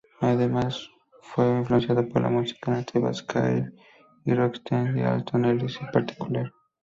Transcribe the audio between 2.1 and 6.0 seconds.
la música nativa ska y rocksteady, Alton Ellis en